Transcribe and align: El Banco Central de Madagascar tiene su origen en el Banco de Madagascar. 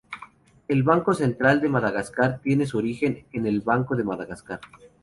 El 0.67 0.81
Banco 0.81 1.13
Central 1.13 1.61
de 1.61 1.69
Madagascar 1.69 2.39
tiene 2.41 2.65
su 2.65 2.79
origen 2.79 3.23
en 3.33 3.45
el 3.45 3.61
Banco 3.61 3.95
de 3.95 4.03
Madagascar. 4.03 4.59